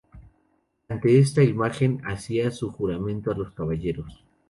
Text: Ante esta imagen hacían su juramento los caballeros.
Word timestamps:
Ante 0.89 1.19
esta 1.19 1.43
imagen 1.43 2.01
hacían 2.07 2.51
su 2.51 2.71
juramento 2.71 3.35
los 3.35 3.53
caballeros. 3.53 4.25